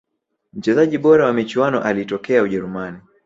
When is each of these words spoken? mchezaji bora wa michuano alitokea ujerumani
mchezaji 0.53 0.97
bora 0.97 1.25
wa 1.25 1.33
michuano 1.33 1.81
alitokea 1.83 2.43
ujerumani 2.43 2.97